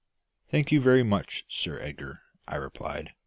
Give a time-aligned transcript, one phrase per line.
[0.49, 3.11] "Thank you very much, Sir Edgar," I replied.